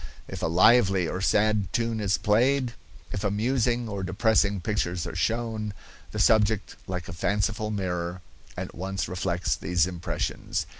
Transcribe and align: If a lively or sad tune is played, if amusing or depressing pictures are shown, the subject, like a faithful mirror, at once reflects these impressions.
If 0.27 0.41
a 0.41 0.47
lively 0.47 1.07
or 1.07 1.21
sad 1.21 1.71
tune 1.71 1.99
is 1.99 2.17
played, 2.17 2.73
if 3.11 3.23
amusing 3.23 3.87
or 3.87 4.01
depressing 4.01 4.59
pictures 4.59 5.05
are 5.05 5.15
shown, 5.15 5.75
the 6.09 6.17
subject, 6.17 6.75
like 6.87 7.07
a 7.07 7.13
faithful 7.13 7.69
mirror, 7.69 8.21
at 8.57 8.73
once 8.73 9.07
reflects 9.07 9.55
these 9.55 9.85
impressions. 9.85 10.65